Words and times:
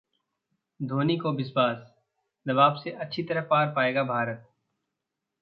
धोनी 0.79 1.17
को 1.17 1.31
विश्वास, 1.31 1.77
दबाव 2.45 2.81
से 2.83 2.91
अच्छी 2.91 3.23
तरह 3.23 3.41
पार 3.41 3.67
पाएगा 3.67 4.03
भारत 4.03 4.47